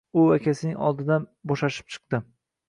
[0.19, 2.23] U akasining oldidan boʻshashib chiqdi.